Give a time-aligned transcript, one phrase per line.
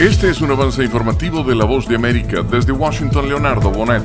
[0.00, 2.40] Este es un avance informativo de La Voz de América.
[2.42, 4.02] Desde Washington, Leonardo Bonet.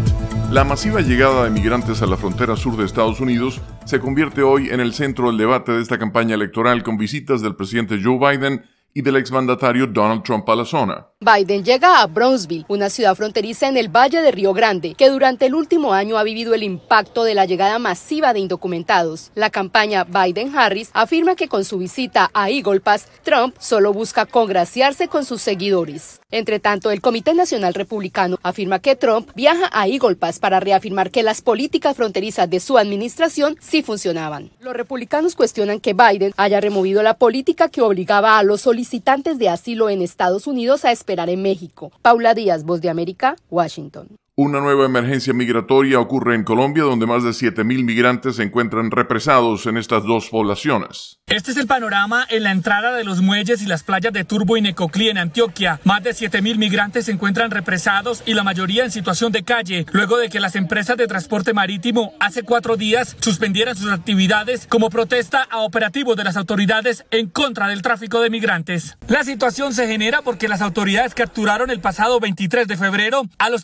[0.52, 4.72] La masiva llegada de migrantes a la frontera sur de Estados Unidos se convierte hoy
[4.72, 8.66] en el centro del debate de esta campaña electoral con visitas del presidente Joe Biden
[8.94, 11.08] y del exmandatario Donald Trump a la zona.
[11.26, 15.48] Biden llega a Brownsville, una ciudad fronteriza en el Valle de Río Grande, que durante
[15.48, 19.32] el último año ha vivido el impacto de la llegada masiva de indocumentados.
[19.34, 25.08] La campaña Biden-Harris afirma que con su visita a Eagle Pass, Trump solo busca congraciarse
[25.08, 26.22] con sus seguidores.
[26.30, 31.10] Entre tanto, el Comité Nacional Republicano afirma que Trump viaja a Eagle Pass para reafirmar
[31.10, 34.52] que las políticas fronterizas de su administración sí funcionaban.
[34.60, 39.50] Los republicanos cuestionan que Biden haya removido la política que obligaba a los solicitantes de
[39.50, 41.92] asilo en Estados Unidos a esperar en México.
[42.02, 44.08] Paula Díaz, Voz de América, Washington.
[44.38, 49.66] Una nueva emergencia migratoria ocurre en Colombia, donde más de 7.000 migrantes se encuentran represados
[49.66, 51.20] en estas dos poblaciones.
[51.28, 54.58] Este es el panorama en la entrada de los muelles y las playas de Turbo
[54.58, 55.80] y Necoclí en Antioquia.
[55.86, 60.18] Más de 7.000 migrantes se encuentran represados y la mayoría en situación de calle, luego
[60.18, 65.44] de que las empresas de transporte marítimo hace cuatro días suspendieran sus actividades como protesta
[65.50, 68.98] a operativos de las autoridades en contra del tráfico de migrantes.
[69.08, 73.64] La situación se genera porque las autoridades capturaron el pasado 23 de febrero a los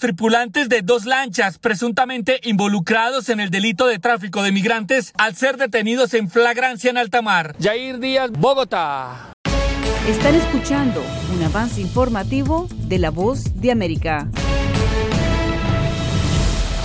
[0.62, 5.58] tripulantes de dos lanchas presuntamente involucrados en el delito de tráfico de migrantes al ser
[5.58, 7.56] detenidos en flagrancia en alta mar.
[7.62, 9.34] Jair Díaz, Bogotá.
[10.08, 11.04] Están escuchando
[11.34, 14.28] un avance informativo de La Voz de América.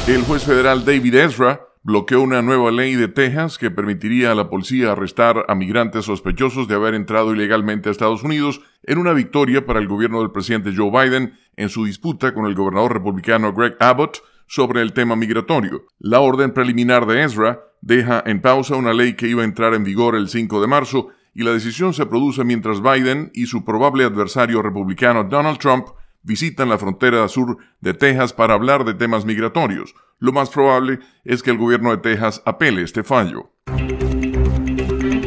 [0.06, 4.50] El juez federal David Ezra bloqueó una nueva ley de Texas que permitiría a la
[4.50, 9.64] policía arrestar a migrantes sospechosos de haber entrado ilegalmente a Estados Unidos en una victoria
[9.64, 13.76] para el gobierno del presidente Joe Biden en su disputa con el gobernador republicano Greg
[13.78, 15.84] Abbott sobre el tema migratorio.
[16.00, 19.84] La orden preliminar de Ezra deja en pausa una ley que iba a entrar en
[19.84, 24.02] vigor el 5 de marzo y la decisión se produce mientras Biden y su probable
[24.02, 25.86] adversario republicano Donald Trump
[26.26, 29.94] visitan la frontera sur de Texas para hablar de temas migratorios.
[30.18, 33.52] Lo más probable es que el gobierno de Texas apele este fallo.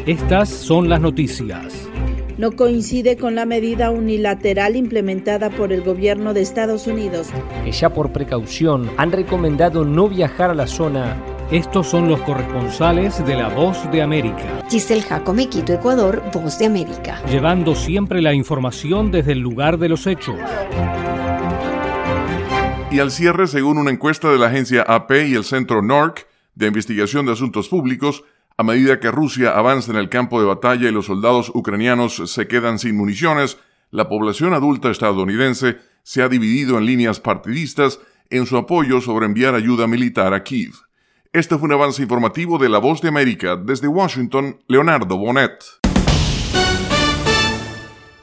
[0.06, 1.88] Estas son las noticias.
[2.38, 7.30] No coincide con la medida unilateral implementada por el gobierno de Estados Unidos.
[7.64, 11.18] Que ya por precaución han recomendado no viajar a la zona
[11.52, 14.62] estos son los corresponsales de La Voz de América.
[14.70, 17.24] Giselle Jacome, Quito, Ecuador, Voz de América.
[17.26, 20.36] Llevando siempre la información desde el lugar de los hechos.
[22.92, 26.68] Y al cierre, según una encuesta de la agencia AP y el centro NORC de
[26.68, 28.24] Investigación de Asuntos Públicos,
[28.56, 32.48] a medida que Rusia avanza en el campo de batalla y los soldados ucranianos se
[32.48, 33.58] quedan sin municiones,
[33.90, 38.00] la población adulta estadounidense se ha dividido en líneas partidistas
[38.30, 40.89] en su apoyo sobre enviar ayuda militar a Kiev.
[41.32, 43.56] Este fue un avance informativo de La Voz de América.
[43.56, 45.79] Desde Washington, Leonardo Bonet.